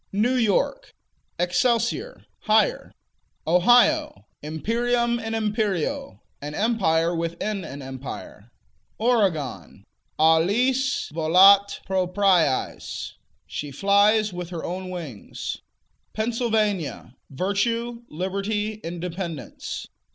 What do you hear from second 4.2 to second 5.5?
Imperium in